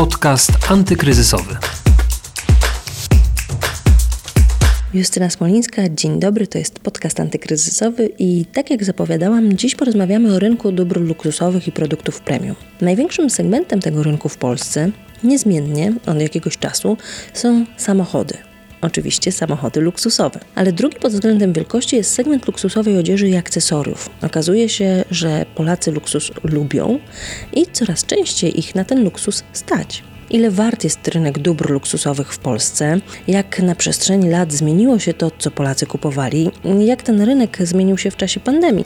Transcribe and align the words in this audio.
Podcast 0.00 0.52
antykryzysowy. 0.70 1.56
Justyna 4.94 5.30
Smolińska, 5.30 5.82
dzień 5.88 6.20
dobry, 6.20 6.46
to 6.46 6.58
jest 6.58 6.78
podcast 6.78 7.20
antykryzysowy 7.20 8.10
i 8.18 8.44
tak 8.52 8.70
jak 8.70 8.84
zapowiadałam, 8.84 9.52
dziś 9.52 9.74
porozmawiamy 9.74 10.34
o 10.34 10.38
rynku 10.38 10.72
dóbr 10.72 11.00
luksusowych 11.00 11.68
i 11.68 11.72
produktów 11.72 12.20
premium. 12.20 12.56
Największym 12.80 13.30
segmentem 13.30 13.80
tego 13.80 14.02
rynku 14.02 14.28
w 14.28 14.36
Polsce, 14.36 14.90
niezmiennie 15.24 15.92
od 16.06 16.20
jakiegoś 16.20 16.58
czasu, 16.58 16.96
są 17.34 17.66
samochody. 17.76 18.49
Oczywiście 18.80 19.32
samochody 19.32 19.80
luksusowe. 19.80 20.40
Ale 20.54 20.72
drugi 20.72 20.98
pod 20.98 21.12
względem 21.12 21.52
wielkości 21.52 21.96
jest 21.96 22.14
segment 22.14 22.46
luksusowej 22.46 22.98
odzieży 22.98 23.28
i 23.28 23.36
akcesoriów. 23.36 24.10
Okazuje 24.22 24.68
się, 24.68 25.04
że 25.10 25.46
Polacy 25.54 25.92
luksus 25.92 26.32
lubią 26.44 26.98
i 27.52 27.66
coraz 27.66 28.06
częściej 28.06 28.58
ich 28.58 28.74
na 28.74 28.84
ten 28.84 29.04
luksus 29.04 29.44
stać 29.52 30.02
ile 30.30 30.50
wart 30.50 30.84
jest 30.84 31.08
rynek 31.08 31.38
dóbr 31.38 31.70
luksusowych 31.70 32.32
w 32.32 32.38
Polsce, 32.38 33.00
jak 33.28 33.62
na 33.62 33.74
przestrzeni 33.74 34.28
lat 34.28 34.52
zmieniło 34.52 34.98
się 34.98 35.14
to, 35.14 35.30
co 35.38 35.50
Polacy 35.50 35.86
kupowali, 35.86 36.50
jak 36.78 37.02
ten 37.02 37.22
rynek 37.22 37.58
zmienił 37.60 37.98
się 37.98 38.10
w 38.10 38.16
czasie 38.16 38.40
pandemii 38.40 38.84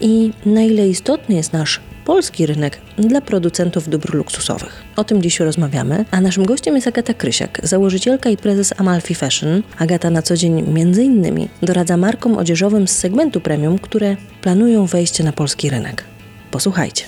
i 0.00 0.30
na 0.46 0.62
ile 0.62 0.88
istotny 0.88 1.34
jest 1.34 1.52
nasz 1.52 1.80
polski 2.04 2.46
rynek 2.46 2.80
dla 2.98 3.20
producentów 3.20 3.88
dóbr 3.88 4.14
luksusowych. 4.14 4.82
O 4.96 5.04
tym 5.04 5.22
dziś 5.22 5.40
rozmawiamy, 5.40 6.04
a 6.10 6.20
naszym 6.20 6.44
gościem 6.44 6.74
jest 6.74 6.86
Agata 6.86 7.14
Krysiak, 7.14 7.60
założycielka 7.62 8.30
i 8.30 8.36
prezes 8.36 8.74
Amalfi 8.76 9.14
Fashion. 9.14 9.62
Agata 9.78 10.10
na 10.10 10.22
co 10.22 10.36
dzień 10.36 10.62
między 10.72 11.04
innymi 11.04 11.48
doradza 11.62 11.96
markom 11.96 12.36
odzieżowym 12.36 12.88
z 12.88 12.92
segmentu 12.96 13.40
premium, 13.40 13.78
które 13.78 14.16
planują 14.42 14.86
wejście 14.86 15.24
na 15.24 15.32
polski 15.32 15.70
rynek. 15.70 16.04
Posłuchajcie. 16.50 17.04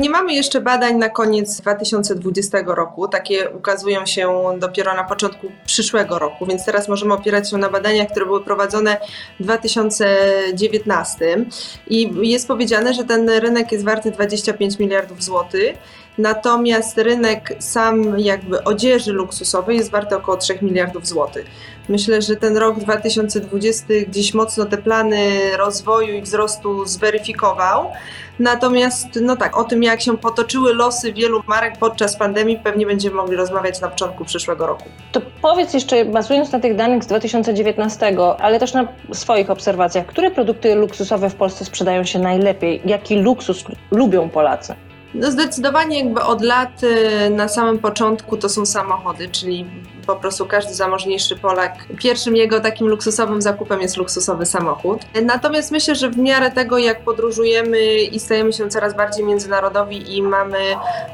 Nie 0.00 0.10
mamy 0.10 0.34
jeszcze 0.34 0.60
badań 0.60 0.96
na 0.96 1.08
koniec 1.08 1.60
2020 1.60 2.58
roku. 2.66 3.08
Takie 3.08 3.50
ukazują 3.50 4.06
się 4.06 4.44
dopiero 4.58 4.94
na 4.94 5.04
początku 5.04 5.46
przyszłego 5.66 6.18
roku, 6.18 6.46
więc 6.46 6.64
teraz 6.64 6.88
możemy 6.88 7.14
opierać 7.14 7.50
się 7.50 7.58
na 7.58 7.68
badaniach, 7.68 8.10
które 8.10 8.26
były 8.26 8.44
prowadzone 8.44 8.96
w 9.40 9.42
2019. 9.42 11.44
I 11.86 12.12
jest 12.22 12.48
powiedziane, 12.48 12.94
że 12.94 13.04
ten 13.04 13.30
rynek 13.30 13.72
jest 13.72 13.84
warty 13.84 14.10
25 14.10 14.78
miliardów 14.78 15.22
złotych. 15.22 15.78
Natomiast 16.20 16.98
rynek 16.98 17.56
sam 17.58 18.18
jakby 18.18 18.64
odzieży 18.64 19.12
luksusowej 19.12 19.76
jest 19.76 19.90
warty 19.90 20.16
około 20.16 20.36
3 20.36 20.58
miliardów 20.62 21.06
złotych. 21.06 21.46
Myślę, 21.88 22.22
że 22.22 22.36
ten 22.36 22.56
rok 22.56 22.78
2020 22.78 23.84
gdzieś 24.08 24.34
mocno 24.34 24.66
te 24.66 24.78
plany 24.78 25.56
rozwoju 25.56 26.14
i 26.14 26.22
wzrostu 26.22 26.86
zweryfikował. 26.86 27.90
Natomiast, 28.38 29.06
no 29.22 29.36
tak, 29.36 29.56
o 29.56 29.64
tym, 29.64 29.82
jak 29.82 30.00
się 30.00 30.18
potoczyły 30.18 30.74
losy 30.74 31.12
wielu 31.12 31.42
marek 31.46 31.78
podczas 31.78 32.16
pandemii, 32.16 32.58
pewnie 32.64 32.86
będziemy 32.86 33.16
mogli 33.16 33.36
rozmawiać 33.36 33.80
na 33.80 33.88
początku 33.88 34.24
przyszłego 34.24 34.66
roku. 34.66 34.84
To 35.12 35.20
powiedz 35.42 35.74
jeszcze, 35.74 36.04
bazując 36.04 36.52
na 36.52 36.60
tych 36.60 36.76
danych 36.76 37.04
z 37.04 37.06
2019, 37.06 38.16
ale 38.38 38.58
też 38.60 38.74
na 38.74 38.88
swoich 39.12 39.50
obserwacjach, 39.50 40.06
które 40.06 40.30
produkty 40.30 40.74
luksusowe 40.74 41.30
w 41.30 41.34
Polsce 41.34 41.64
sprzedają 41.64 42.04
się 42.04 42.18
najlepiej? 42.18 42.82
Jaki 42.84 43.16
luksus 43.16 43.64
lubią 43.90 44.28
Polacy? 44.28 44.74
No 45.14 45.30
zdecydowanie 45.30 45.98
jakby 45.98 46.22
od 46.22 46.42
lat 46.42 46.82
y, 46.82 47.30
na 47.30 47.48
samym 47.48 47.78
początku 47.78 48.36
to 48.36 48.48
są 48.48 48.66
samochody, 48.66 49.28
czyli 49.28 49.66
po 50.06 50.16
prostu 50.16 50.46
każdy 50.46 50.74
zamożniejszy 50.74 51.36
Polak, 51.36 51.86
pierwszym 51.98 52.36
jego 52.36 52.60
takim 52.60 52.88
luksusowym 52.88 53.42
zakupem 53.42 53.80
jest 53.80 53.96
luksusowy 53.96 54.46
samochód. 54.46 55.00
Natomiast 55.22 55.72
myślę, 55.72 55.94
że 55.94 56.10
w 56.10 56.18
miarę 56.18 56.50
tego, 56.50 56.78
jak 56.78 57.04
podróżujemy 57.04 57.94
i 57.94 58.20
stajemy 58.20 58.52
się 58.52 58.68
coraz 58.68 58.96
bardziej 58.96 59.24
międzynarodowi 59.24 60.16
i 60.16 60.22
mamy 60.22 60.58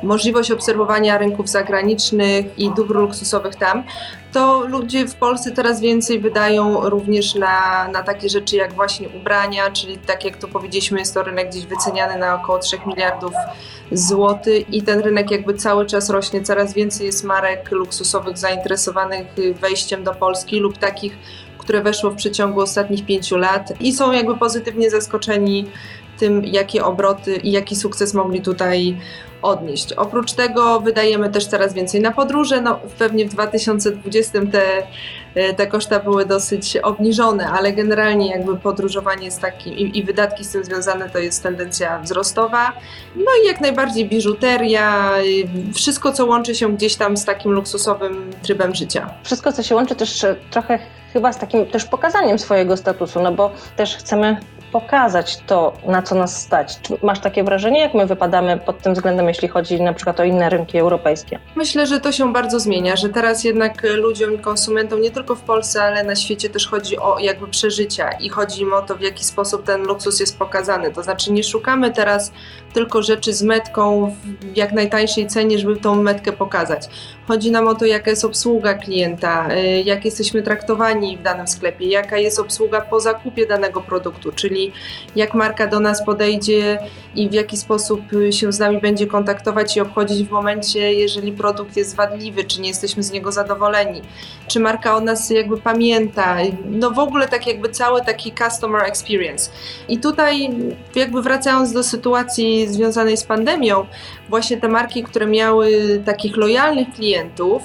możliwość 0.02 0.50
obserwowania 0.50 1.18
rynków 1.18 1.48
zagranicznych 1.48 2.58
i 2.58 2.70
dóbr 2.70 2.94
luksusowych 2.94 3.54
tam, 3.54 3.84
to 4.36 4.66
ludzie 4.68 5.06
w 5.06 5.14
Polsce 5.14 5.52
coraz 5.52 5.80
więcej 5.80 6.20
wydają 6.20 6.88
również 6.88 7.34
na, 7.34 7.88
na 7.88 8.02
takie 8.02 8.28
rzeczy 8.28 8.56
jak 8.56 8.74
właśnie 8.74 9.08
ubrania, 9.08 9.70
czyli 9.70 9.98
tak 9.98 10.24
jak 10.24 10.36
tu 10.36 10.48
powiedzieliśmy, 10.48 10.98
jest 10.98 11.14
to 11.14 11.22
rynek 11.22 11.50
gdzieś 11.50 11.66
wyceniany 11.66 12.18
na 12.18 12.34
około 12.34 12.58
3 12.58 12.78
miliardów 12.86 13.32
złotych 13.92 14.74
i 14.74 14.82
ten 14.82 15.00
rynek 15.00 15.30
jakby 15.30 15.54
cały 15.54 15.86
czas 15.86 16.10
rośnie, 16.10 16.42
coraz 16.42 16.74
więcej 16.74 17.06
jest 17.06 17.24
marek 17.24 17.70
luksusowych 17.70 18.38
zainteresowanych 18.38 19.26
wejściem 19.60 20.04
do 20.04 20.14
Polski 20.14 20.60
lub 20.60 20.78
takich, 20.78 21.18
które 21.58 21.82
weszło 21.82 22.10
w 22.10 22.16
przeciągu 22.16 22.60
ostatnich 22.60 23.06
pięciu 23.06 23.36
lat 23.36 23.72
i 23.80 23.92
są 23.92 24.12
jakby 24.12 24.36
pozytywnie 24.36 24.90
zaskoczeni 24.90 25.66
tym, 26.18 26.44
jakie 26.44 26.84
obroty 26.84 27.36
i 27.36 27.52
jaki 27.52 27.76
sukces 27.76 28.14
mogli 28.14 28.42
tutaj 28.42 28.96
odnieść. 29.42 29.92
Oprócz 29.92 30.32
tego 30.32 30.80
wydajemy 30.80 31.30
też 31.30 31.46
coraz 31.46 31.74
więcej 31.74 32.00
na 32.00 32.12
podróże. 32.12 32.60
No, 32.60 32.78
pewnie 32.98 33.26
w 33.26 33.28
2020 33.28 34.38
te, 34.52 34.86
te 35.52 35.66
koszta 35.66 36.00
były 36.00 36.26
dosyć 36.26 36.76
obniżone, 36.76 37.46
ale 37.46 37.72
generalnie 37.72 38.30
jakby 38.30 38.56
podróżowanie 38.56 39.24
jest 39.24 39.40
taki 39.40 39.70
i, 39.70 39.98
i 39.98 40.04
wydatki 40.04 40.44
z 40.44 40.50
tym 40.50 40.64
związane 40.64 41.10
to 41.10 41.18
jest 41.18 41.42
tendencja 41.42 41.98
wzrostowa. 41.98 42.72
No 43.16 43.30
i 43.44 43.46
jak 43.46 43.60
najbardziej 43.60 44.08
biżuteria, 44.08 45.12
wszystko 45.74 46.12
co 46.12 46.26
łączy 46.26 46.54
się 46.54 46.74
gdzieś 46.76 46.96
tam 46.96 47.16
z 47.16 47.24
takim 47.24 47.52
luksusowym 47.52 48.30
trybem 48.42 48.74
życia. 48.74 49.10
Wszystko 49.22 49.52
co 49.52 49.62
się 49.62 49.74
łączy 49.74 49.94
też 49.94 50.26
trochę 50.50 50.78
chyba 51.16 51.32
z 51.32 51.38
takim 51.38 51.66
też 51.66 51.84
pokazaniem 51.84 52.38
swojego 52.38 52.76
statusu, 52.76 53.22
no 53.22 53.32
bo 53.32 53.50
też 53.76 53.96
chcemy 53.96 54.36
pokazać 54.72 55.38
to, 55.46 55.72
na 55.86 56.02
co 56.02 56.14
nas 56.14 56.42
stać. 56.42 56.80
Czy 56.82 56.98
masz 57.02 57.20
takie 57.20 57.44
wrażenie, 57.44 57.80
jak 57.80 57.94
my 57.94 58.06
wypadamy 58.06 58.58
pod 58.58 58.78
tym 58.78 58.94
względem, 58.94 59.28
jeśli 59.28 59.48
chodzi 59.48 59.80
na 59.80 59.92
przykład 59.92 60.20
o 60.20 60.24
inne 60.24 60.50
rynki 60.50 60.78
europejskie? 60.78 61.38
Myślę, 61.54 61.86
że 61.86 62.00
to 62.00 62.12
się 62.12 62.32
bardzo 62.32 62.60
zmienia, 62.60 62.96
że 62.96 63.08
teraz 63.08 63.44
jednak 63.44 63.82
ludziom 63.82 64.34
i 64.34 64.38
konsumentom 64.38 65.00
nie 65.00 65.10
tylko 65.10 65.34
w 65.34 65.40
Polsce, 65.40 65.82
ale 65.82 66.04
na 66.04 66.16
świecie 66.16 66.48
też 66.50 66.68
chodzi 66.68 66.98
o 66.98 67.18
jakby 67.18 67.48
przeżycia 67.48 68.10
i 68.20 68.28
chodzi 68.28 68.62
im 68.62 68.72
o 68.72 68.82
to, 68.82 68.96
w 68.96 69.00
jaki 69.00 69.24
sposób 69.24 69.64
ten 69.64 69.82
luksus 69.82 70.20
jest 70.20 70.38
pokazany. 70.38 70.92
To 70.92 71.02
znaczy 71.02 71.32
nie 71.32 71.44
szukamy 71.44 71.90
teraz 71.90 72.32
tylko 72.72 73.02
rzeczy 73.02 73.32
z 73.32 73.42
metką 73.42 74.14
w 74.24 74.56
jak 74.56 74.72
najtańszej 74.72 75.26
cenie, 75.26 75.58
żeby 75.58 75.76
tą 75.76 75.94
metkę 75.94 76.32
pokazać. 76.32 76.88
Chodzi 77.28 77.50
nam 77.50 77.68
o 77.68 77.74
to, 77.74 77.84
jaka 77.84 78.10
jest 78.10 78.24
obsługa 78.24 78.74
klienta, 78.74 79.48
y, 79.50 79.82
jak 79.82 80.04
jesteśmy 80.04 80.42
traktowani 80.42 81.05
w 81.16 81.22
danym 81.22 81.48
sklepie, 81.48 81.86
jaka 81.86 82.18
jest 82.18 82.38
obsługa 82.38 82.80
po 82.80 83.00
zakupie 83.00 83.46
danego 83.46 83.80
produktu, 83.80 84.32
czyli 84.32 84.72
jak 85.16 85.34
marka 85.34 85.66
do 85.66 85.80
nas 85.80 86.04
podejdzie 86.04 86.78
i 87.14 87.28
w 87.28 87.32
jaki 87.32 87.56
sposób 87.56 88.00
się 88.30 88.52
z 88.52 88.58
nami 88.58 88.80
będzie 88.80 89.06
kontaktować 89.06 89.76
i 89.76 89.80
obchodzić 89.80 90.28
w 90.28 90.30
momencie, 90.30 90.92
jeżeli 90.92 91.32
produkt 91.32 91.76
jest 91.76 91.96
wadliwy, 91.96 92.44
czy 92.44 92.60
nie 92.60 92.68
jesteśmy 92.68 93.02
z 93.02 93.10
niego 93.12 93.32
zadowoleni, 93.32 94.02
czy 94.48 94.60
marka 94.60 94.96
o 94.96 95.00
nas 95.00 95.30
jakby 95.30 95.58
pamięta, 95.58 96.36
no 96.64 96.90
w 96.90 96.98
ogóle 96.98 97.28
tak 97.28 97.46
jakby 97.46 97.68
cały 97.68 98.04
taki 98.04 98.32
customer 98.32 98.82
experience. 98.82 99.50
I 99.88 99.98
tutaj 99.98 100.50
jakby 100.94 101.22
wracając 101.22 101.72
do 101.72 101.82
sytuacji 101.82 102.68
związanej 102.68 103.16
z 103.16 103.24
pandemią, 103.24 103.86
właśnie 104.28 104.56
te 104.56 104.68
marki, 104.68 105.02
które 105.02 105.26
miały 105.26 106.00
takich 106.04 106.36
lojalnych 106.36 106.88
klientów, 106.94 107.62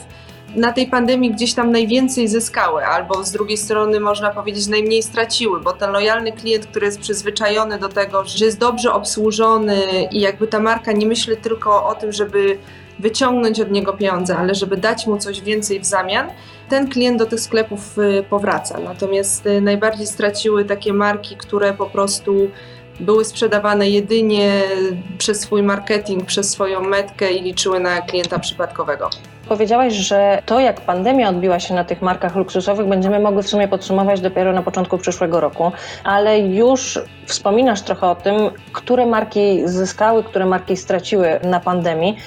na 0.55 0.71
tej 0.71 0.87
pandemii 0.87 1.31
gdzieś 1.31 1.53
tam 1.53 1.71
najwięcej 1.71 2.27
zyskały, 2.27 2.85
albo 2.85 3.23
z 3.23 3.31
drugiej 3.31 3.57
strony 3.57 3.99
można 3.99 4.29
powiedzieć 4.29 4.67
najmniej 4.67 5.03
straciły, 5.03 5.59
bo 5.59 5.73
ten 5.73 5.91
lojalny 5.91 6.31
klient, 6.31 6.65
który 6.65 6.85
jest 6.85 6.99
przyzwyczajony 6.99 7.79
do 7.79 7.89
tego, 7.89 8.23
że 8.25 8.45
jest 8.45 8.59
dobrze 8.59 8.93
obsłużony 8.93 9.77
i 10.11 10.19
jakby 10.19 10.47
ta 10.47 10.59
marka 10.59 10.91
nie 10.91 11.05
myśli 11.05 11.37
tylko 11.37 11.85
o 11.85 11.95
tym, 11.95 12.11
żeby 12.11 12.57
wyciągnąć 12.99 13.59
od 13.59 13.71
niego 13.71 13.93
pieniądze, 13.93 14.37
ale 14.37 14.55
żeby 14.55 14.77
dać 14.77 15.07
mu 15.07 15.17
coś 15.17 15.41
więcej 15.41 15.79
w 15.79 15.85
zamian, 15.85 16.27
ten 16.69 16.89
klient 16.89 17.19
do 17.19 17.25
tych 17.25 17.39
sklepów 17.39 17.97
y, 17.97 18.23
powraca. 18.29 18.79
Natomiast 18.79 19.45
y, 19.45 19.61
najbardziej 19.61 20.07
straciły 20.07 20.65
takie 20.65 20.93
marki, 20.93 21.35
które 21.37 21.73
po 21.73 21.85
prostu 21.85 22.49
były 22.99 23.25
sprzedawane 23.25 23.89
jedynie 23.89 24.61
przez 25.17 25.39
swój 25.39 25.63
marketing, 25.63 26.25
przez 26.25 26.49
swoją 26.49 26.81
metkę 26.81 27.31
i 27.31 27.41
liczyły 27.41 27.79
na 27.79 28.01
klienta 28.01 28.39
przypadkowego. 28.39 29.09
Powiedziałaś, 29.51 29.93
że 29.93 30.41
to, 30.45 30.59
jak 30.59 30.81
pandemia 30.81 31.29
odbiła 31.29 31.59
się 31.59 31.73
na 31.73 31.83
tych 31.83 32.01
markach 32.01 32.35
luksusowych, 32.35 32.87
będziemy 32.87 33.19
mogli 33.19 33.43
w 33.43 33.49
sumie 33.49 33.67
podsumować 33.67 34.21
dopiero 34.21 34.53
na 34.53 34.63
początku 34.63 34.97
przyszłego 34.97 35.39
roku, 35.39 35.71
ale 36.03 36.39
już 36.39 36.99
wspominasz 37.25 37.81
trochę 37.81 38.07
o 38.07 38.15
tym, 38.15 38.35
które 38.73 39.05
marki 39.05 39.67
zyskały, 39.67 40.23
które 40.23 40.45
marki 40.45 40.77
straciły 40.77 41.39
na 41.43 41.59
pandemii. 41.59 42.17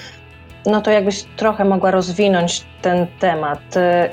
No 0.67 0.81
to 0.81 0.91
jakbyś 0.91 1.23
trochę 1.37 1.65
mogła 1.65 1.91
rozwinąć 1.91 2.65
ten 2.83 3.07
temat. 3.21 3.61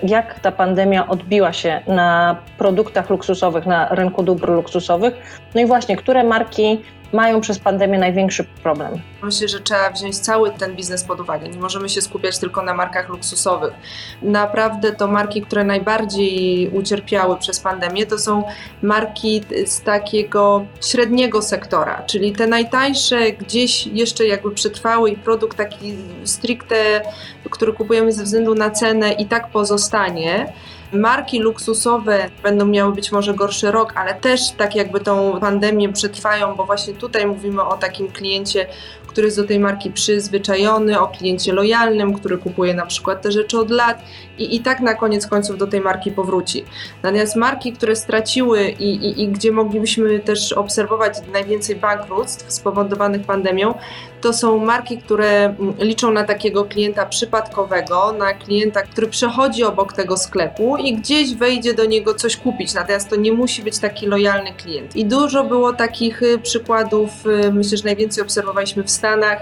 Jak 0.04 0.40
ta 0.40 0.52
pandemia 0.52 1.08
odbiła 1.08 1.54
się 1.54 1.82
na 1.88 2.36
produktach 2.58 3.10
luksusowych, 3.10 3.66
na 3.66 3.88
rynku 3.90 4.24
dóbr 4.24 4.50
luksusowych? 4.50 5.14
No 5.56 5.62
i 5.62 5.66
właśnie, 5.66 5.98
które 5.98 6.24
marki 6.24 6.82
mają 7.14 7.42
przez 7.42 7.60
pandemię 7.60 8.00
największy 8.00 8.44
problem? 8.44 9.02
Myślę, 9.24 9.48
że 9.48 9.60
trzeba 9.60 9.90
wziąć 9.90 10.18
cały 10.20 10.52
ten 10.52 10.76
biznes 10.76 11.04
pod 11.04 11.20
uwagę. 11.20 11.50
Nie 11.50 11.60
możemy 11.60 11.90
się 11.90 12.02
skupiać 12.02 12.40
tylko 12.40 12.62
na 12.62 12.74
markach 12.74 13.10
luksusowych. 13.10 13.74
Naprawdę 14.22 14.92
to 14.92 15.08
marki, 15.08 15.42
które 15.42 15.64
najbardziej 15.64 16.70
ucierpiały 16.70 17.38
przez 17.38 17.60
pandemię, 17.60 18.06
to 18.06 18.20
są 18.20 18.44
marki 18.82 19.44
z 19.66 19.82
takiego 19.82 20.66
średniego 20.82 21.42
sektora, 21.42 22.04
czyli 22.06 22.32
te 22.32 22.48
najtańsze 22.48 23.32
gdzieś 23.32 23.88
jeszcze 23.88 24.28
jakby 24.28 24.52
przetrwały 24.52 25.10
i 25.10 25.18
produkt 25.18 25.58
taki 25.58 25.96
stricte, 26.24 27.02
który 27.50 27.74
kupujemy 27.74 28.12
ze 28.12 28.24
względu 28.24 28.56
na 28.56 28.70
cenę 28.70 29.12
i 29.12 29.26
tak 29.26 29.48
pozostanie. 29.48 30.54
Marki 30.94 31.40
luksusowe 31.40 32.30
będą 32.44 32.66
miały 32.66 32.94
być 32.94 33.12
może 33.12 33.34
gorszy 33.34 33.72
rok, 33.72 33.94
ale 33.96 34.14
też 34.14 34.52
tak 34.52 34.76
jakby 34.76 35.00
tą 35.00 35.40
pandemię 35.40 35.94
przetrwają, 35.94 36.56
bo 36.56 36.66
właśnie 36.66 36.94
tutaj 36.94 37.26
mówimy 37.26 37.64
o 37.64 37.78
takim 37.78 38.12
kliencie, 38.12 38.68
który 39.12 39.28
jest 39.28 39.38
do 39.38 39.48
tej 39.48 39.60
marki 39.60 39.92
przyzwyczajony, 39.92 41.00
o 41.00 41.08
kliencie 41.08 41.54
lojalnym, 41.54 42.14
który 42.14 42.38
kupuje 42.38 42.74
na 42.74 42.86
przykład 42.86 43.22
te 43.22 43.32
rzeczy 43.32 43.60
od 43.60 43.72
lat 43.72 44.02
i, 44.38 44.56
i 44.56 44.60
tak 44.60 44.80
na 44.80 44.94
koniec 44.94 45.28
końców 45.28 45.58
do 45.58 45.68
tej 45.68 45.82
marki 45.82 46.12
powróci. 46.12 46.66
Natomiast 47.04 47.36
marki, 47.36 47.74
które 47.74 47.96
straciły 47.96 48.70
i, 48.70 48.96
i, 48.96 49.22
i 49.22 49.28
gdzie 49.28 49.52
moglibyśmy 49.52 50.20
też 50.20 50.54
obserwować 50.54 51.14
najwięcej 51.34 51.76
bankructw 51.76 52.54
spowodowanych 52.54 53.24
pandemią, 53.24 53.74
to 54.22 54.34
są 54.34 54.58
marki, 54.58 54.98
które 54.98 55.56
liczą 55.80 56.12
na 56.12 56.24
takiego 56.24 56.66
klienta 56.66 57.06
przypadkowego, 57.06 58.12
na 58.12 58.34
klienta, 58.34 58.82
który 58.82 59.08
przechodzi 59.08 59.64
obok 59.64 59.94
tego 59.94 60.18
sklepu 60.18 60.78
i 60.78 60.94
gdzieś 60.94 61.36
wejdzie 61.36 61.74
do 61.74 61.86
niego 61.86 62.14
coś 62.14 62.38
kupić. 62.38 62.74
Natomiast 62.74 63.10
to 63.10 63.16
nie 63.16 63.32
musi 63.32 63.64
być 63.64 63.80
taki 63.80 64.08
lojalny 64.08 64.54
klient. 64.54 64.96
I 64.96 65.06
dużo 65.06 65.44
było 65.44 65.74
takich 65.74 66.24
y, 66.24 66.40
przykładów, 66.40 67.10
y, 67.26 67.54
myślę, 67.54 67.78
że 67.78 67.84
najwięcej 67.84 68.24
obserwowaliśmy 68.24 68.84
w 68.84 68.90
Stanach, 69.02 69.40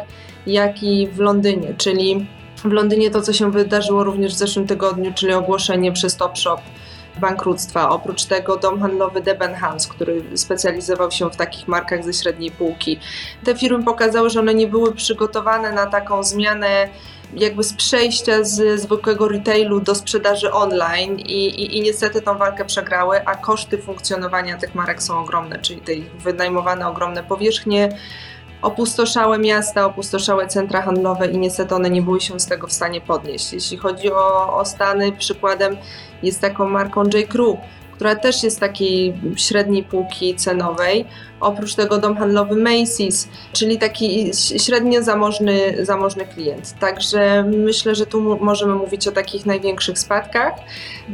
jak 0.47 0.83
i 0.83 1.07
w 1.07 1.19
Londynie, 1.19 1.73
czyli 1.77 2.27
w 2.57 2.65
Londynie 2.65 3.11
to, 3.11 3.21
co 3.21 3.33
się 3.33 3.51
wydarzyło 3.51 4.03
również 4.03 4.33
w 4.33 4.37
zeszłym 4.37 4.67
tygodniu, 4.67 5.13
czyli 5.15 5.33
ogłoszenie 5.33 5.91
przez 5.91 6.15
Topshop 6.15 6.61
bankructwa. 7.21 7.89
Oprócz 7.89 8.25
tego 8.25 8.57
dom 8.57 8.81
handlowy 8.81 9.21
Debenhams, 9.21 9.87
który 9.87 10.23
specjalizował 10.37 11.11
się 11.11 11.29
w 11.29 11.35
takich 11.35 11.67
markach 11.67 12.03
ze 12.03 12.13
średniej 12.13 12.51
półki. 12.51 12.99
Te 13.43 13.55
firmy 13.55 13.83
pokazały, 13.83 14.29
że 14.29 14.39
one 14.39 14.53
nie 14.53 14.67
były 14.67 14.95
przygotowane 14.95 15.71
na 15.71 15.85
taką 15.85 16.23
zmianę 16.23 16.89
jakby 17.33 17.63
z 17.63 17.73
przejścia 17.73 18.43
z 18.43 18.81
zwykłego 18.81 19.27
retailu 19.27 19.79
do 19.79 19.95
sprzedaży 19.95 20.51
online 20.51 21.19
i, 21.19 21.45
i, 21.45 21.77
i 21.77 21.81
niestety 21.81 22.21
tą 22.21 22.37
walkę 22.37 22.65
przegrały, 22.65 23.25
a 23.25 23.35
koszty 23.35 23.77
funkcjonowania 23.77 24.57
tych 24.57 24.75
marek 24.75 25.03
są 25.03 25.19
ogromne, 25.19 25.59
czyli 25.59 25.81
te 25.81 25.91
wynajmowane 26.23 26.87
ogromne 26.87 27.23
powierzchnie, 27.23 27.89
opustoszałe 28.61 29.39
miasta, 29.39 29.85
opustoszałe 29.85 30.47
centra 30.47 30.81
handlowe 30.81 31.27
i 31.27 31.37
niestety 31.37 31.75
one 31.75 31.89
nie 31.89 32.01
były 32.01 32.21
się 32.21 32.39
z 32.39 32.45
tego 32.45 32.67
w 32.67 32.73
stanie 32.73 33.01
podnieść. 33.01 33.53
Jeśli 33.53 33.77
chodzi 33.77 34.11
o, 34.11 34.57
o 34.57 34.65
Stany, 34.65 35.11
przykładem 35.11 35.77
jest 36.23 36.41
taką 36.41 36.69
marką 36.69 37.03
J. 37.03 37.29
Crew, 37.29 37.57
która 37.99 38.15
też 38.15 38.43
jest 38.43 38.59
takiej 38.59 39.13
średniej 39.35 39.83
półki 39.83 40.35
cenowej. 40.35 41.05
Oprócz 41.39 41.75
tego 41.75 41.97
dom 41.97 42.17
handlowy 42.17 42.55
Macy's, 42.55 43.27
czyli 43.53 43.77
taki 43.77 44.31
średnio 44.59 45.03
zamożny, 45.03 45.85
zamożny 45.85 46.25
klient. 46.25 46.79
Także 46.79 47.43
myślę, 47.43 47.95
że 47.95 48.05
tu 48.05 48.39
możemy 48.41 48.75
mówić 48.75 49.07
o 49.07 49.11
takich 49.11 49.45
największych 49.45 49.99
spadkach. 49.99 50.53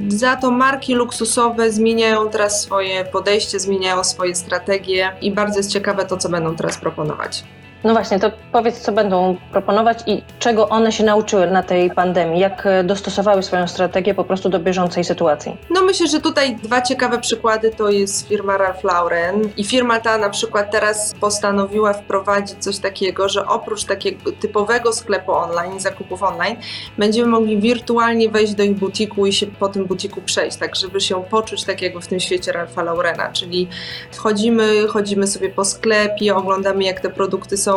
Za 0.08 0.36
to 0.36 0.52
marki 0.52 0.96
luksusowe 0.96 1.72
zmieniają 1.72 2.30
teraz 2.30 2.62
swoje 2.62 3.06
podejście, 3.06 3.60
zmieniają 3.60 4.04
swoje 4.04 4.36
strategie 4.36 5.12
i 5.22 5.31
bardzo 5.31 5.60
jest 5.60 5.72
ciekawe 5.72 6.06
to, 6.06 6.18
co 6.18 6.30
będą 6.30 6.56
teraz 6.56 6.78
proponować. 6.78 7.44
No 7.83 7.94
właśnie, 7.94 8.19
to 8.19 8.31
powiedz, 8.51 8.81
co 8.81 8.92
będą 8.92 9.38
proponować 9.51 10.00
i 10.07 10.24
czego 10.39 10.69
one 10.69 10.92
się 10.92 11.04
nauczyły 11.04 11.48
na 11.48 11.63
tej 11.63 11.92
pandemii, 11.92 12.39
jak 12.39 12.66
e, 12.66 12.83
dostosowały 12.83 13.44
swoją 13.44 13.68
strategię 13.68 14.13
po 14.13 14.24
prostu 14.24 14.50
do 14.50 14.60
bieżącej 14.60 15.04
sytuacji. 15.04 15.57
No 15.69 15.81
myślę, 15.83 16.07
że 16.07 16.22
tutaj 16.22 16.56
dwa 16.56 16.81
ciekawe 16.81 17.19
przykłady 17.19 17.72
to 17.72 17.89
jest 17.89 18.27
firma 18.27 18.57
Ralph 18.57 18.83
Lauren 18.83 19.50
i 19.57 19.63
firma 19.63 20.00
ta 20.00 20.18
na 20.18 20.30
przykład 20.30 20.72
teraz 20.72 21.16
postanowiła 21.22 21.94
wprowadzić 21.94 22.57
coś 22.60 22.77
takiego, 22.77 23.30
że 23.30 23.45
oprócz 23.48 23.83
takiego 23.83 24.31
typowego 24.31 24.94
sklepu 24.94 25.31
online, 25.31 25.80
zakupów 25.80 26.24
online, 26.24 26.56
będziemy 26.98 27.28
mogli 27.28 27.62
wirtualnie 27.62 28.30
wejść 28.30 28.54
do 28.54 28.63
ich 28.63 28.80
butiku 28.80 29.25
i 29.25 29.33
się 29.33 29.48
po 29.48 29.68
tym 29.68 29.86
butiku 29.86 30.21
przejść, 30.21 30.57
tak 30.57 30.75
żeby 30.75 31.01
się 31.01 31.24
poczuć 31.24 31.63
tak 31.63 31.81
jakby 31.81 32.01
w 32.01 32.07
tym 32.07 32.19
świecie 32.19 32.51
Ralpha 32.51 32.83
Laurena, 32.83 33.31
czyli 33.31 33.68
wchodzimy, 34.12 34.88
chodzimy 34.88 35.28
sobie 35.28 35.50
po 35.50 35.66
sklepie, 35.66 36.36
oglądamy 36.36 36.83
jak 36.83 37.00
te 37.00 37.10
produkty 37.10 37.57
są 37.57 37.75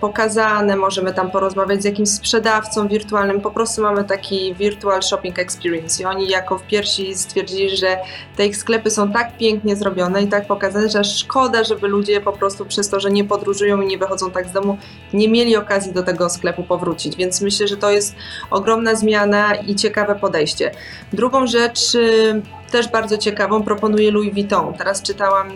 pokazane, 0.00 0.76
możemy 0.76 1.12
tam 1.14 1.30
porozmawiać 1.30 1.82
z 1.82 1.84
jakimś 1.84 2.08
sprzedawcą 2.08 2.88
wirtualnym. 2.88 3.40
Po 3.40 3.50
prostu 3.50 3.82
mamy 3.82 4.04
taki 4.04 4.54
virtual 4.54 5.02
shopping 5.02 5.38
experience 5.38 6.02
i 6.02 6.06
oni 6.06 6.28
jako 6.28 6.58
w 6.58 6.62
pierwsi 6.62 7.14
stwierdzili, 7.14 7.76
że 7.76 7.98
te 8.36 8.46
ich 8.46 8.56
sklepy 8.56 8.90
są 8.90 9.12
tak 9.12 9.36
pięknie 9.36 9.76
zrobione 9.76 10.22
i 10.22 10.28
tak 10.28 10.46
pokazane, 10.46 10.88
że 10.88 11.04
szkoda, 11.04 11.64
żeby 11.64 11.88
ludzie 11.88 12.20
po 12.20 12.32
prostu 12.32 12.64
przez 12.64 12.88
to, 12.88 13.00
że 13.00 13.10
nie 13.10 13.24
podróżują 13.24 13.80
i 13.80 13.86
nie 13.86 13.98
wychodzą 13.98 14.30
tak 14.30 14.48
z 14.48 14.52
domu, 14.52 14.78
nie 15.12 15.28
mieli 15.28 15.56
okazji 15.56 15.92
do 15.92 16.02
tego 16.02 16.30
sklepu 16.30 16.62
powrócić. 16.62 17.16
Więc 17.16 17.40
myślę, 17.40 17.68
że 17.68 17.76
to 17.76 17.90
jest 17.90 18.14
ogromna 18.50 18.94
zmiana 18.94 19.54
i 19.54 19.74
ciekawe 19.74 20.14
podejście. 20.14 20.70
Drugą 21.12 21.46
rzecz, 21.46 21.94
y, 21.94 22.42
też 22.70 22.88
bardzo 22.88 23.18
ciekawą, 23.18 23.62
proponuje 23.62 24.10
Louis 24.10 24.32
Vuitton. 24.32 24.74
Teraz 24.74 25.02
czytałam 25.02 25.48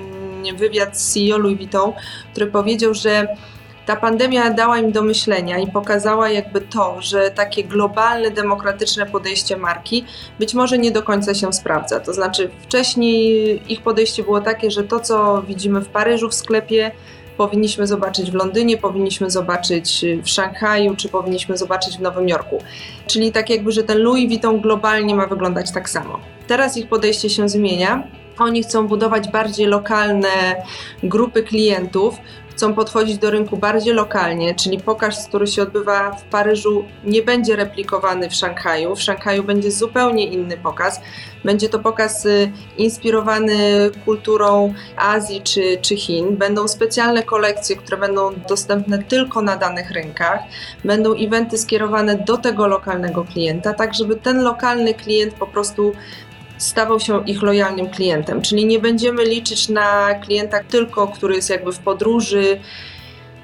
wywiad 0.56 0.98
z 0.98 1.12
CEO 1.12 1.38
Louis 1.38 1.56
Vuitton, 1.56 1.92
który 2.32 2.46
powiedział, 2.46 2.94
że 2.94 3.28
ta 3.86 3.96
pandemia 3.96 4.50
dała 4.50 4.78
im 4.78 4.92
do 4.92 5.02
myślenia 5.02 5.58
i 5.58 5.66
pokazała 5.66 6.30
jakby 6.30 6.60
to, 6.60 6.96
że 7.00 7.30
takie 7.30 7.64
globalne, 7.64 8.30
demokratyczne 8.30 9.06
podejście 9.06 9.56
marki 9.56 10.04
być 10.38 10.54
może 10.54 10.78
nie 10.78 10.90
do 10.90 11.02
końca 11.02 11.34
się 11.34 11.52
sprawdza. 11.52 12.00
To 12.00 12.14
znaczy, 12.14 12.50
wcześniej 12.62 13.62
ich 13.72 13.82
podejście 13.82 14.22
było 14.22 14.40
takie, 14.40 14.70
że 14.70 14.84
to, 14.84 15.00
co 15.00 15.42
widzimy 15.42 15.80
w 15.80 15.88
Paryżu 15.88 16.28
w 16.28 16.34
sklepie, 16.34 16.90
powinniśmy 17.36 17.86
zobaczyć 17.86 18.30
w 18.30 18.34
Londynie, 18.34 18.76
powinniśmy 18.76 19.30
zobaczyć 19.30 20.04
w 20.22 20.28
Szanghaju, 20.28 20.96
czy 20.96 21.08
powinniśmy 21.08 21.56
zobaczyć 21.56 21.96
w 21.96 22.00
Nowym 22.00 22.28
Jorku. 22.28 22.58
Czyli 23.06 23.32
tak 23.32 23.50
jakby, 23.50 23.72
że 23.72 23.82
ten 23.82 23.98
Louis 23.98 24.28
Vuitton 24.28 24.60
globalnie 24.60 25.14
ma 25.14 25.26
wyglądać 25.26 25.72
tak 25.72 25.90
samo. 25.90 26.20
Teraz 26.46 26.76
ich 26.76 26.88
podejście 26.88 27.30
się 27.30 27.48
zmienia. 27.48 28.02
Oni 28.38 28.62
chcą 28.62 28.88
budować 28.88 29.28
bardziej 29.28 29.66
lokalne 29.66 30.56
grupy 31.02 31.42
klientów, 31.42 32.14
chcą 32.56 32.74
podchodzić 32.74 33.18
do 33.18 33.30
rynku 33.30 33.56
bardziej 33.56 33.94
lokalnie, 33.94 34.54
czyli 34.54 34.78
pokaz, 34.78 35.28
który 35.28 35.46
się 35.46 35.62
odbywa 35.62 36.12
w 36.12 36.22
Paryżu, 36.22 36.84
nie 37.04 37.22
będzie 37.22 37.56
replikowany 37.56 38.30
w 38.30 38.34
Szanghaju. 38.34 38.96
W 38.96 39.02
Szanghaju 39.02 39.44
będzie 39.44 39.70
zupełnie 39.70 40.26
inny 40.26 40.56
pokaz. 40.56 41.00
Będzie 41.44 41.68
to 41.68 41.78
pokaz 41.78 42.26
y, 42.26 42.52
inspirowany 42.76 43.56
kulturą 44.04 44.74
Azji 44.96 45.42
czy, 45.42 45.78
czy 45.82 45.96
Chin. 45.96 46.36
Będą 46.36 46.68
specjalne 46.68 47.22
kolekcje, 47.22 47.76
które 47.76 47.96
będą 47.96 48.30
dostępne 48.48 49.02
tylko 49.02 49.42
na 49.42 49.56
danych 49.56 49.90
rynkach. 49.90 50.40
Będą 50.84 51.14
eventy 51.14 51.58
skierowane 51.58 52.16
do 52.16 52.36
tego 52.36 52.66
lokalnego 52.66 53.24
klienta, 53.24 53.74
tak 53.74 53.94
żeby 53.94 54.16
ten 54.16 54.42
lokalny 54.42 54.94
klient 54.94 55.34
po 55.34 55.46
prostu 55.46 55.92
stawał 56.58 57.00
się 57.00 57.24
ich 57.24 57.42
lojalnym 57.42 57.90
klientem. 57.90 58.42
Czyli 58.42 58.66
nie 58.66 58.78
będziemy 58.78 59.24
liczyć 59.24 59.68
na 59.68 60.14
klienta 60.14 60.64
tylko, 60.64 61.08
który 61.08 61.34
jest 61.34 61.50
jakby 61.50 61.72
w 61.72 61.78
podróży 61.78 62.60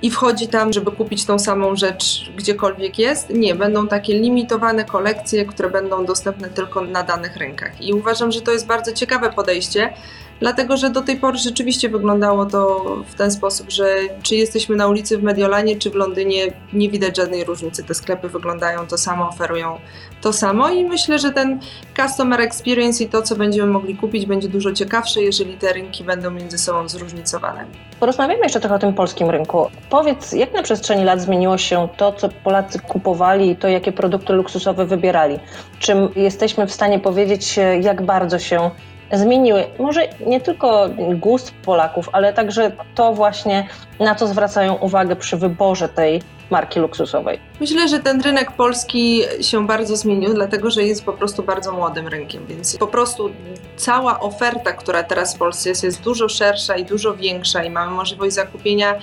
i 0.02 0.10
wchodzi 0.10 0.48
tam, 0.48 0.72
żeby 0.72 0.92
kupić 0.92 1.24
tą 1.24 1.38
samą 1.38 1.76
rzecz 1.76 2.30
gdziekolwiek 2.36 2.98
jest. 2.98 3.30
Nie, 3.30 3.54
będą 3.54 3.88
takie 3.88 4.20
limitowane 4.20 4.84
kolekcje, 4.84 5.44
które 5.44 5.70
będą 5.70 6.04
dostępne 6.04 6.48
tylko 6.48 6.80
na 6.80 7.02
danych 7.02 7.36
rynkach. 7.36 7.80
I 7.80 7.92
uważam, 7.92 8.32
że 8.32 8.40
to 8.40 8.52
jest 8.52 8.66
bardzo 8.66 8.92
ciekawe 8.92 9.32
podejście, 9.32 9.92
dlatego 10.40 10.76
że 10.76 10.90
do 10.90 11.02
tej 11.02 11.16
pory 11.16 11.38
rzeczywiście 11.38 11.88
wyglądało 11.88 12.46
to 12.46 12.84
w 13.08 13.14
ten 13.14 13.30
sposób, 13.30 13.70
że 13.70 13.96
czy 14.22 14.34
jesteśmy 14.36 14.76
na 14.76 14.88
ulicy 14.88 15.18
w 15.18 15.22
Mediolanie, 15.22 15.76
czy 15.76 15.90
w 15.90 15.94
Londynie, 15.94 16.52
nie 16.72 16.90
widać 16.90 17.16
żadnej 17.16 17.44
różnicy. 17.44 17.84
Te 17.84 17.94
sklepy 17.94 18.28
wyglądają 18.28 18.86
to 18.86 18.98
samo, 18.98 19.28
oferują 19.28 19.78
to 20.20 20.32
samo 20.32 20.70
i 20.70 20.84
myślę, 20.84 21.18
że 21.18 21.30
ten 21.30 21.60
customer 21.96 22.40
experience 22.40 23.04
i 23.04 23.08
to, 23.08 23.22
co 23.22 23.36
będziemy 23.36 23.72
mogli 23.72 23.96
kupić, 23.96 24.26
będzie 24.26 24.48
dużo 24.48 24.72
ciekawsze, 24.72 25.22
jeżeli 25.22 25.54
te 25.54 25.72
rynki 25.72 26.04
będą 26.04 26.30
między 26.30 26.58
sobą 26.58 26.88
zróżnicowane. 26.88 27.64
Porozmawiamy 28.00 28.42
jeszcze 28.42 28.60
trochę 28.60 28.74
o 28.74 28.78
tym 28.78 28.94
polskim 28.94 29.30
rynku. 29.30 29.70
Powiedz, 29.92 30.32
jak 30.32 30.52
na 30.52 30.62
przestrzeni 30.62 31.04
lat 31.04 31.20
zmieniło 31.20 31.58
się 31.58 31.88
to, 31.96 32.12
co 32.12 32.28
Polacy 32.28 32.78
kupowali 32.78 33.50
i 33.50 33.56
to, 33.56 33.68
jakie 33.68 33.92
produkty 33.92 34.32
luksusowe 34.32 34.86
wybierali? 34.86 35.38
Czym 35.78 36.08
jesteśmy 36.16 36.66
w 36.66 36.72
stanie 36.72 36.98
powiedzieć, 36.98 37.58
jak 37.80 38.02
bardzo 38.02 38.38
się 38.38 38.70
zmieniły 39.12 39.64
może 39.78 40.08
nie 40.26 40.40
tylko 40.40 40.88
gust 41.14 41.54
Polaków, 41.64 42.08
ale 42.12 42.32
także 42.32 42.72
to 42.94 43.12
właśnie, 43.12 43.68
na 44.00 44.14
co 44.14 44.26
zwracają 44.26 44.74
uwagę 44.74 45.16
przy 45.16 45.36
wyborze 45.36 45.88
tej 45.88 46.22
marki 46.50 46.80
luksusowej? 46.80 47.38
Myślę, 47.60 47.88
że 47.88 47.98
ten 47.98 48.20
rynek 48.20 48.52
polski 48.52 49.22
się 49.40 49.66
bardzo 49.66 49.96
zmienił, 49.96 50.34
dlatego 50.34 50.70
że 50.70 50.82
jest 50.82 51.04
po 51.04 51.12
prostu 51.12 51.42
bardzo 51.42 51.72
młodym 51.72 52.08
rynkiem, 52.08 52.46
więc 52.46 52.76
po 52.76 52.86
prostu 52.86 53.30
cała 53.76 54.20
oferta, 54.20 54.72
która 54.72 55.02
teraz 55.02 55.34
w 55.34 55.38
Polsce 55.38 55.68
jest, 55.68 55.84
jest 55.84 56.02
dużo 56.02 56.28
szersza 56.28 56.76
i 56.76 56.84
dużo 56.84 57.14
większa 57.14 57.64
i 57.64 57.70
mamy 57.70 57.90
możliwość 57.90 58.34
zakupienia 58.34 58.94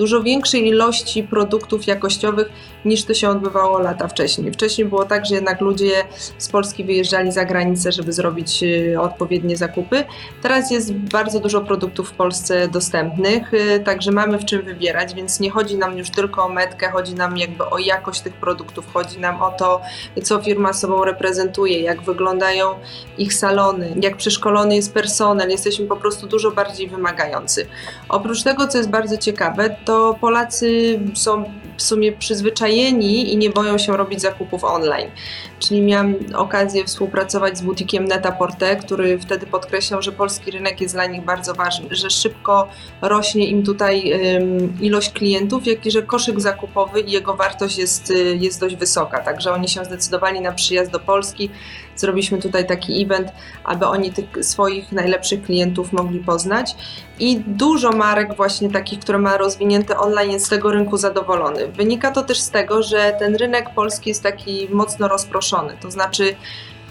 dużo 0.00 0.22
większej 0.22 0.66
ilości 0.66 1.22
produktów 1.22 1.86
jakościowych 1.86 2.52
niż 2.84 3.04
to 3.04 3.14
się 3.14 3.28
odbywało 3.28 3.78
lata 3.78 4.08
wcześniej. 4.08 4.52
Wcześniej 4.52 4.86
było 4.86 5.04
tak, 5.04 5.26
że 5.26 5.34
jednak 5.34 5.60
ludzie 5.60 5.90
z 6.38 6.48
Polski 6.48 6.84
wyjeżdżali 6.84 7.32
za 7.32 7.44
granicę, 7.44 7.92
żeby 7.92 8.12
zrobić 8.12 8.62
y, 8.62 9.00
odpowiednie 9.00 9.56
zakupy. 9.56 10.04
Teraz 10.42 10.70
jest 10.70 10.92
bardzo 10.92 11.40
dużo 11.40 11.60
produktów 11.60 12.10
w 12.10 12.12
Polsce 12.12 12.68
dostępnych, 12.68 13.54
y, 13.54 13.80
także 13.84 14.12
mamy 14.12 14.38
w 14.38 14.44
czym 14.44 14.62
wybierać, 14.62 15.14
więc 15.14 15.40
nie 15.40 15.50
chodzi 15.50 15.76
nam 15.76 15.98
już 15.98 16.10
tylko 16.10 16.44
o 16.44 16.48
metkę, 16.48 16.90
chodzi 16.90 17.14
nam 17.14 17.36
jakby 17.36 17.64
o 17.64 17.78
jakość 17.78 18.20
tych 18.20 18.34
produktów, 18.34 18.92
chodzi 18.92 19.18
nam 19.18 19.42
o 19.42 19.50
to, 19.50 19.80
co 20.22 20.42
firma 20.42 20.72
sobą 20.72 21.04
reprezentuje, 21.04 21.80
jak 21.80 22.02
wyglądają 22.02 22.74
ich 23.18 23.34
salony, 23.34 23.94
jak 24.02 24.16
przeszkolony 24.16 24.76
jest 24.76 24.94
personel, 24.94 25.50
jesteśmy 25.50 25.86
po 25.86 25.96
prostu 25.96 26.26
dużo 26.26 26.50
bardziej 26.50 26.88
wymagający. 26.88 27.66
Oprócz 28.08 28.42
tego, 28.42 28.68
co 28.68 28.78
jest 28.78 28.90
bardzo 28.90 29.16
ciekawe, 29.16 29.76
to 29.84 29.89
Polacy 30.20 31.00
są 31.14 31.44
w 31.76 31.82
sumie 31.82 32.12
przyzwyczajeni 32.12 33.32
i 33.32 33.36
nie 33.36 33.50
boją 33.50 33.78
się 33.78 33.96
robić 33.96 34.20
zakupów 34.20 34.64
online. 34.64 35.10
Czyli 35.58 35.82
miałam 35.82 36.14
okazję 36.34 36.84
współpracować 36.84 37.58
z 37.58 37.62
butikiem 37.62 38.04
Netaporte, 38.04 38.76
który 38.76 39.18
wtedy 39.18 39.46
podkreślał, 39.46 40.02
że 40.02 40.12
polski 40.12 40.50
rynek 40.50 40.80
jest 40.80 40.94
dla 40.94 41.06
nich 41.06 41.24
bardzo 41.24 41.54
ważny, 41.54 41.88
że 41.90 42.10
szybko 42.10 42.68
rośnie 43.02 43.46
im 43.46 43.62
tutaj 43.62 44.12
ilość 44.80 45.12
klientów, 45.12 45.66
jak 45.66 45.86
i 45.86 45.90
że 45.90 46.02
koszyk 46.02 46.40
zakupowy 46.40 47.00
i 47.00 47.10
jego 47.10 47.34
wartość 47.34 47.78
jest, 47.78 48.12
jest 48.38 48.60
dość 48.60 48.76
wysoka. 48.76 49.20
Także 49.20 49.52
oni 49.52 49.68
się 49.68 49.84
zdecydowali 49.84 50.40
na 50.40 50.52
przyjazd 50.52 50.90
do 50.90 51.00
Polski. 51.00 51.50
Zrobiliśmy 52.00 52.38
tutaj 52.38 52.66
taki 52.66 53.02
event, 53.02 53.28
aby 53.64 53.86
oni 53.86 54.12
tych 54.12 54.44
swoich 54.44 54.92
najlepszych 54.92 55.42
klientów 55.42 55.92
mogli 55.92 56.18
poznać. 56.20 56.74
I 57.18 57.40
dużo 57.46 57.92
marek 57.92 58.36
właśnie 58.36 58.70
takich, 58.70 59.00
które 59.00 59.18
ma 59.18 59.36
rozwinięte 59.36 59.98
online 59.98 60.30
jest 60.30 60.46
z 60.46 60.48
tego 60.48 60.70
rynku 60.70 60.96
zadowolony. 60.96 61.68
Wynika 61.68 62.10
to 62.10 62.22
też 62.22 62.40
z 62.40 62.50
tego, 62.50 62.82
że 62.82 63.16
ten 63.18 63.36
rynek 63.36 63.74
polski 63.74 64.10
jest 64.10 64.22
taki 64.22 64.68
mocno 64.72 65.08
rozproszony. 65.08 65.76
To 65.80 65.90
znaczy, 65.90 66.36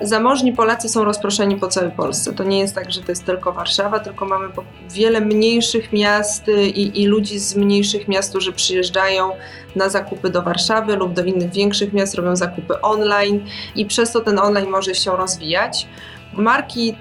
zamożni 0.01 0.53
Polacy 0.53 0.89
są 0.89 1.03
rozproszeni 1.03 1.55
po 1.55 1.67
całej 1.67 1.91
Polsce. 1.91 2.33
To 2.33 2.43
nie 2.43 2.59
jest 2.59 2.75
tak, 2.75 2.91
że 2.91 3.01
to 3.01 3.11
jest 3.11 3.25
tylko 3.25 3.53
Warszawa, 3.53 3.99
tylko 3.99 4.25
mamy 4.25 4.47
wiele 4.89 5.21
mniejszych 5.21 5.93
miast 5.93 6.47
i, 6.47 7.01
i, 7.01 7.07
ludzi 7.07 7.39
z 7.39 7.55
mniejszych 7.55 8.07
miast, 8.07 8.29
którzy 8.29 8.53
przyjeżdżają 8.53 9.31
na 9.75 9.89
zakupy 9.89 10.29
do 10.29 10.41
Warszawy 10.41 10.95
lub 10.95 11.13
do 11.13 11.23
innych 11.23 11.51
większych 11.51 11.93
miast, 11.93 12.15
robią 12.15 12.35
zakupy 12.35 12.81
online 12.81 13.45
i 13.75 13.85
przez 13.85 14.11
to 14.11 14.19
ten 14.19 14.39
online 14.39 14.69
może 14.69 14.95
się 14.95 15.11
rozwijać. 15.11 15.87
Marki 16.33 16.95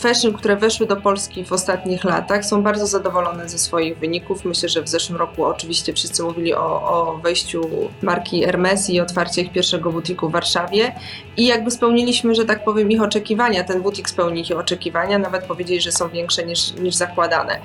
fashion, 0.00 0.32
które 0.32 0.56
weszły 0.56 0.86
do 0.86 0.96
Polski 0.96 1.44
w 1.44 1.52
ostatnich 1.52 2.04
latach, 2.04 2.44
są 2.44 2.62
bardzo 2.62 2.86
zadowolone 2.86 3.48
ze 3.48 3.58
swoich 3.58 3.98
wyników. 3.98 4.44
Myślę, 4.44 4.68
że 4.68 4.82
w 4.82 4.88
zeszłym 4.88 5.18
roku 5.18 5.44
oczywiście 5.44 5.92
wszyscy 5.92 6.22
mówili 6.22 6.54
o, 6.54 6.82
o 6.82 7.18
wejściu 7.22 7.90
marki 8.02 8.44
Hermes 8.44 8.90
i 8.90 9.00
otwarcie 9.00 9.42
ich 9.42 9.52
pierwszego 9.52 9.92
butiku 9.92 10.28
w 10.28 10.32
Warszawie. 10.32 10.94
I 11.36 11.46
jakby 11.46 11.70
spełniliśmy, 11.70 12.34
że 12.34 12.44
tak 12.44 12.64
powiem, 12.64 12.90
ich 12.90 13.02
oczekiwania. 13.02 13.64
Ten 13.64 13.82
butik 13.82 14.10
spełnił 14.10 14.44
ich 14.44 14.58
oczekiwania, 14.58 15.18
nawet 15.18 15.44
powiedzieli, 15.44 15.80
że 15.80 15.92
są 15.92 16.08
większe 16.08 16.46
niż, 16.46 16.72
niż 16.72 16.94
zakładane. 16.94 17.60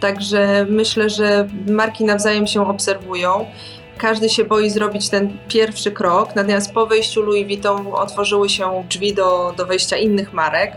Także 0.00 0.66
myślę, 0.68 1.10
że 1.10 1.48
marki 1.66 2.04
nawzajem 2.04 2.46
się 2.46 2.68
obserwują 2.68 3.46
każdy 3.98 4.28
się 4.28 4.44
boi 4.44 4.70
zrobić 4.70 5.08
ten 5.08 5.38
pierwszy 5.48 5.90
krok, 5.90 6.34
natomiast 6.34 6.72
po 6.72 6.86
wejściu 6.86 7.22
Louis 7.22 7.46
Vuitton 7.46 7.86
otworzyły 7.92 8.48
się 8.48 8.84
drzwi 8.88 9.14
do, 9.14 9.54
do 9.56 9.66
wejścia 9.66 9.96
innych 9.96 10.32
marek 10.32 10.72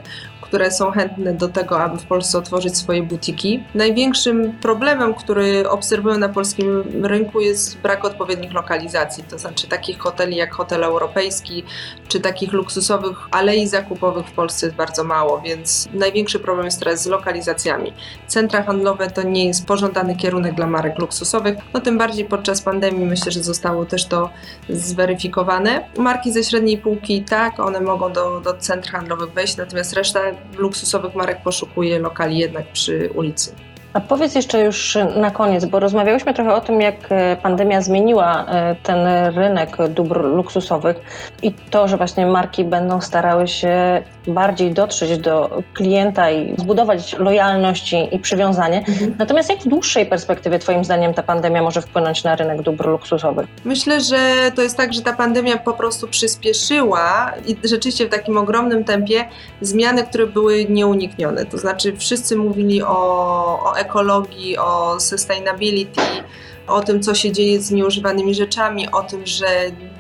które 0.50 0.72
są 0.72 0.92
chętne 0.92 1.34
do 1.34 1.48
tego, 1.48 1.82
aby 1.82 1.98
w 1.98 2.06
Polsce 2.06 2.38
otworzyć 2.38 2.78
swoje 2.78 3.04
butiki. 3.04 3.64
Największym 3.76 4.54
problemem, 4.62 5.14
który 5.14 5.70
obserwują 5.70 6.18
na 6.18 6.30
polskim 6.30 6.84
rynku 7.04 7.40
jest 7.40 7.78
brak 7.78 8.06
odpowiednich 8.06 8.54
lokalizacji, 8.54 9.24
to 9.24 9.40
znaczy 9.40 9.68
takich 9.68 10.00
hoteli 10.00 10.36
jak 10.36 10.54
hotel 10.54 10.84
europejski, 10.84 11.64
czy 12.08 12.20
takich 12.20 12.54
luksusowych 12.54 13.18
alei 13.32 13.68
zakupowych 13.68 14.28
w 14.28 14.32
Polsce 14.32 14.66
jest 14.66 14.78
bardzo 14.78 15.04
mało, 15.04 15.42
więc 15.42 15.90
największy 15.94 16.40
problem 16.40 16.66
jest 16.66 16.80
teraz 16.80 17.04
z 17.04 17.08
lokalizacjami. 17.08 17.94
Centra 18.28 18.64
handlowe 18.64 19.12
to 19.12 19.24
nie 19.24 19.46
jest 19.46 19.66
pożądany 19.66 20.16
kierunek 20.16 20.56
dla 20.56 20.68
marek 20.68 21.00
luksusowych, 21.00 21.58
no 21.74 21.80
tym 21.80 21.98
bardziej 21.98 22.26
podczas 22.26 22.62
pandemii 22.62 23.06
myślę, 23.06 23.32
że 23.32 23.44
zostało 23.44 23.86
też 23.86 24.06
to 24.06 24.30
zweryfikowane. 24.70 25.86
Marki 25.98 26.32
ze 26.32 26.44
średniej 26.44 26.78
półki 26.78 27.24
tak, 27.24 27.60
one 27.60 27.82
mogą 27.82 28.14
do, 28.14 28.42
do 28.42 28.54
centr 28.54 28.90
handlowych 28.92 29.34
wejść, 29.34 29.58
natomiast 29.58 29.94
reszta 29.94 30.20
luksusowych 30.58 31.16
marek 31.16 31.42
poszukuje 31.44 32.00
lokali 32.00 32.38
jednak 32.38 32.68
przy 32.68 33.10
ulicy. 33.16 33.56
A 33.94 34.00
powiedz 34.00 34.36
jeszcze 34.36 34.64
już 34.64 34.98
na 35.16 35.32
koniec, 35.32 35.66
bo 35.66 35.80
rozmawiałyśmy 35.80 36.34
trochę 36.34 36.54
o 36.54 36.62
tym, 36.62 36.82
jak 36.82 36.96
e, 37.10 37.38
pandemia 37.42 37.82
zmieniła 37.82 38.46
e, 38.46 38.76
ten 38.84 39.34
rynek 39.36 39.78
dóbr 39.90 40.24
luksusowych 40.24 40.98
i 41.44 41.54
to, 41.54 41.88
że 41.88 41.98
właśnie 41.98 42.26
marki 42.26 42.64
będą 42.64 43.02
starały 43.02 43.48
się 43.48 44.04
bardziej 44.30 44.74
dotrzeć 44.74 45.18
do 45.18 45.64
klienta 45.74 46.32
i 46.32 46.56
zbudować 46.58 47.16
lojalność 47.20 47.96
i 48.12 48.20
przywiązanie. 48.20 48.78
Mhm. 48.78 49.16
Natomiast 49.20 49.50
jak 49.50 49.60
w 49.60 49.68
dłuższej 49.68 50.06
perspektywie, 50.06 50.60
Twoim 50.60 50.86
zdaniem, 50.86 51.14
ta 51.14 51.24
pandemia 51.24 51.64
może 51.64 51.82
wpłynąć 51.82 52.24
na 52.24 52.36
rynek 52.36 52.62
dóbr 52.62 52.88
luksusowych? 52.88 53.48
Myślę, 53.66 54.02
że 54.02 54.52
to 54.56 54.62
jest 54.62 54.78
tak, 54.78 54.94
że 54.94 55.02
ta 55.02 55.14
pandemia 55.14 55.58
po 55.58 55.74
prostu 55.74 56.08
przyspieszyła 56.08 57.34
i 57.48 57.58
rzeczywiście 57.68 58.06
w 58.06 58.10
takim 58.10 58.38
ogromnym 58.38 58.84
tempie 58.84 59.26
zmiany, 59.62 60.04
które 60.04 60.28
były 60.28 60.66
nieuniknione. 60.66 61.46
To 61.46 61.58
znaczy, 61.58 61.98
wszyscy 61.98 62.36
mówili 62.36 62.84
o, 62.84 62.90
o 63.64 63.78
ekologii, 63.78 64.58
o 64.58 65.00
sustainability, 65.00 66.02
o 66.70 66.82
tym, 66.82 67.02
co 67.02 67.16
się 67.16 67.32
dzieje 67.32 67.62
z 67.62 67.72
nieużywanymi 67.72 68.36
rzeczami, 68.36 68.92
o 68.92 69.04
tym, 69.04 69.26
że 69.26 69.48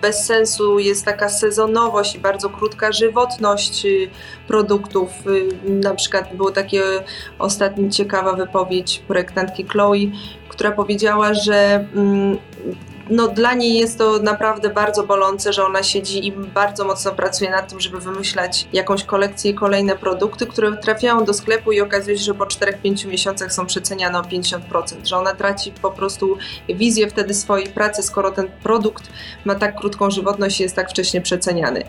bez 0.01 0.25
sensu 0.25 0.79
jest 0.79 1.05
taka 1.05 1.29
sezonowość 1.29 2.15
i 2.15 2.19
bardzo 2.19 2.49
krótka 2.49 2.91
żywotność 2.91 3.85
y, 3.85 4.09
produktów. 4.47 5.09
Y, 5.27 5.69
na 5.69 5.95
przykład 5.95 6.35
była 6.35 6.51
takie 6.51 6.83
ostatnia 7.39 7.89
ciekawa 7.89 8.33
wypowiedź 8.33 8.99
projektantki 9.07 9.63
Chloe, 9.63 10.11
która 10.49 10.71
powiedziała, 10.71 11.33
że 11.33 11.85
mm, 11.95 12.37
no, 13.09 13.27
dla 13.27 13.53
niej 13.53 13.73
jest 13.73 13.97
to 13.97 14.19
naprawdę 14.19 14.69
bardzo 14.69 15.03
bolące, 15.03 15.53
że 15.53 15.65
ona 15.65 15.83
siedzi 15.83 16.27
i 16.27 16.31
bardzo 16.31 16.85
mocno 16.85 17.11
pracuje 17.11 17.51
nad 17.51 17.69
tym, 17.69 17.79
żeby 17.79 17.99
wymyślać 17.99 18.67
jakąś 18.73 19.03
kolekcję 19.03 19.51
i 19.51 19.53
kolejne 19.53 19.95
produkty, 19.95 20.47
które 20.47 20.77
trafiają 20.77 21.25
do 21.25 21.33
sklepu 21.33 21.71
i 21.71 21.81
okazuje 21.81 22.17
się, 22.17 22.23
że 22.23 22.33
po 22.33 22.45
4-5 22.45 23.07
miesiącach 23.07 23.53
są 23.53 23.65
przeceniane 23.65 24.19
o 24.19 24.21
50%, 24.21 24.59
że 25.03 25.17
ona 25.17 25.33
traci 25.33 25.71
po 25.71 25.91
prostu 25.91 26.37
wizję 26.69 27.09
wtedy 27.09 27.33
swojej 27.33 27.67
pracy, 27.67 28.03
skoro 28.03 28.31
ten 28.31 28.47
produkt 28.63 29.09
ma 29.45 29.55
tak 29.55 29.75
krótką 29.79 30.11
żywotność 30.11 30.59
i 30.59 30.63
jest 30.63 30.75
tak 30.75 30.89
wcześnie 30.89 31.21
przeceniany. 31.21 31.83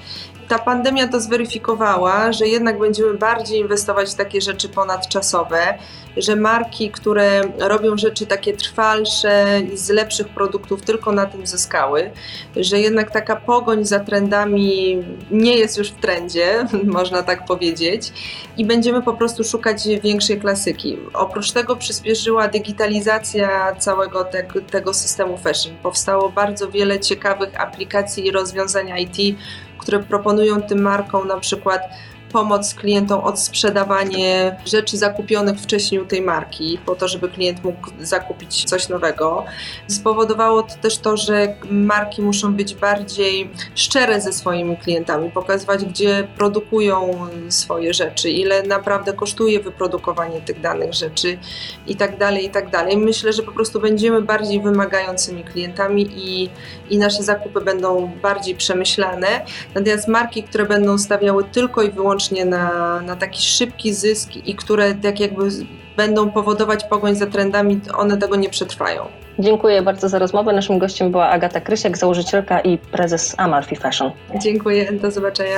Ta 0.48 0.58
pandemia 0.58 1.08
to 1.08 1.20
zweryfikowała, 1.20 2.32
że 2.32 2.48
jednak 2.48 2.78
będziemy 2.78 3.14
bardziej 3.14 3.60
inwestować 3.60 4.10
w 4.10 4.14
takie 4.14 4.40
rzeczy 4.40 4.68
ponadczasowe, 4.68 5.78
że 6.16 6.36
marki, 6.36 6.90
które 6.90 7.42
robią 7.58 7.96
rzeczy 7.96 8.26
takie 8.26 8.56
trwalsze 8.56 9.60
i 9.72 9.76
z 9.76 9.88
lepszych 9.88 10.28
produktów, 10.28 10.82
tylko 10.82 11.09
na 11.12 11.26
tym 11.26 11.46
zyskały, 11.46 12.10
że 12.56 12.80
jednak 12.80 13.10
taka 13.10 13.36
pogoń 13.36 13.84
za 13.84 14.00
trendami 14.00 14.98
nie 15.30 15.56
jest 15.56 15.78
już 15.78 15.90
w 15.90 16.00
trendzie, 16.00 16.66
można 16.84 17.22
tak 17.22 17.44
powiedzieć, 17.44 18.12
i 18.56 18.64
będziemy 18.64 19.02
po 19.02 19.14
prostu 19.14 19.44
szukać 19.44 19.88
większej 20.02 20.40
klasyki. 20.40 20.98
Oprócz 21.14 21.52
tego 21.52 21.76
przyspieszyła 21.76 22.48
digitalizacja 22.48 23.76
całego 23.78 24.24
te, 24.24 24.44
tego 24.70 24.94
systemu 24.94 25.38
fashion. 25.38 25.76
Powstało 25.82 26.28
bardzo 26.28 26.70
wiele 26.70 27.00
ciekawych 27.00 27.60
aplikacji 27.60 28.26
i 28.26 28.30
rozwiązań 28.30 28.90
IT, 28.98 29.38
które 29.78 29.98
proponują 29.98 30.62
tym 30.62 30.82
markom 30.82 31.28
na 31.28 31.40
przykład 31.40 31.82
pomoc 32.32 32.74
klientom 32.74 33.20
odsprzedawanie 33.20 34.56
rzeczy 34.66 34.96
zakupionych 34.96 35.60
wcześniej 35.60 36.00
u 36.00 36.06
tej 36.06 36.22
marki, 36.22 36.78
po 36.86 36.94
to, 36.94 37.08
żeby 37.08 37.28
klient 37.28 37.64
mógł 37.64 37.90
zakupić 38.00 38.64
coś 38.64 38.88
nowego. 38.88 39.44
Spowodowało 39.86 40.62
to 40.62 40.74
też 40.82 40.98
to, 40.98 41.16
że 41.16 41.54
marki 41.70 42.22
muszą 42.22 42.54
być 42.54 42.74
bardziej 42.74 43.50
szczere 43.74 44.20
ze 44.20 44.32
swoimi 44.32 44.76
klientami, 44.76 45.30
pokazywać, 45.30 45.84
gdzie 45.84 46.28
produkują 46.36 47.26
swoje 47.48 47.94
rzeczy, 47.94 48.30
ile 48.30 48.62
naprawdę 48.62 49.12
kosztuje 49.12 49.60
wyprodukowanie 49.60 50.40
tych 50.40 50.60
danych 50.60 50.94
rzeczy 50.94 51.38
i 51.86 51.96
tak 51.96 52.18
dalej, 52.18 52.44
i 52.44 52.50
tak 52.50 52.70
dalej. 52.70 52.96
Myślę, 52.96 53.32
że 53.32 53.42
po 53.42 53.52
prostu 53.52 53.80
będziemy 53.80 54.22
bardziej 54.22 54.60
wymagającymi 54.60 55.44
klientami 55.44 56.10
i, 56.16 56.50
i 56.90 56.98
nasze 56.98 57.22
zakupy 57.22 57.60
będą 57.60 58.12
bardziej 58.22 58.54
przemyślane. 58.54 59.44
Natomiast 59.74 60.08
marki, 60.08 60.42
które 60.42 60.66
będą 60.66 60.98
stawiały 60.98 61.44
tylko 61.44 61.82
i 61.82 61.90
wyłącznie 61.90 62.19
wyłącznie 62.20 62.44
na, 62.44 63.00
na 63.00 63.16
taki 63.16 63.42
szybki 63.42 63.94
zysk 63.94 64.36
i 64.36 64.54
które 64.54 64.94
tak 64.94 65.20
jakby 65.20 65.48
będą 65.96 66.30
powodować 66.30 66.84
pogoń 66.84 67.14
za 67.14 67.26
trendami, 67.26 67.80
one 67.94 68.16
tego 68.16 68.36
nie 68.36 68.48
przetrwają. 68.48 69.06
Dziękuję 69.38 69.82
bardzo 69.82 70.08
za 70.08 70.18
rozmowę. 70.18 70.52
Naszym 70.52 70.78
gościem 70.78 71.10
była 71.10 71.28
Agata 71.28 71.60
Krysiak, 71.60 71.98
założycielka 71.98 72.60
i 72.60 72.78
prezes 72.78 73.34
Amalfi 73.38 73.76
Fashion. 73.76 74.10
Dziękuję, 74.42 74.92
do 74.92 75.10
zobaczenia. 75.10 75.56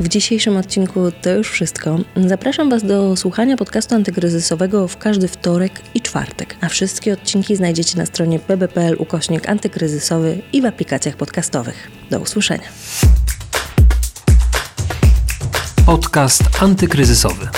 W 0.00 0.08
dzisiejszym 0.08 0.56
odcinku 0.56 1.00
to 1.22 1.30
już 1.30 1.50
wszystko. 1.50 1.98
Zapraszam 2.16 2.70
Was 2.70 2.84
do 2.84 3.16
słuchania 3.16 3.56
podcastu 3.56 3.94
antykryzysowego 3.94 4.88
w 4.88 4.96
każdy 4.96 5.28
wtorek 5.28 5.72
i 5.94 6.00
czwartek, 6.00 6.56
a 6.60 6.68
wszystkie 6.68 7.12
odcinki 7.12 7.56
znajdziecie 7.56 7.98
na 7.98 8.06
stronie 8.06 8.40
bb.pl 8.48 8.96
ukośnik 8.98 9.48
antykryzysowy 9.48 10.38
i 10.52 10.62
w 10.62 10.66
aplikacjach 10.66 11.16
podcastowych. 11.16 11.97
Do 12.10 12.18
usłyszenia. 12.18 12.68
Podcast 15.86 16.42
antykryzysowy. 16.60 17.48